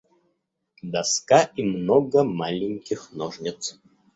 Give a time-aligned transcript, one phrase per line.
[0.83, 3.79] Доска и много маленьких ножниц.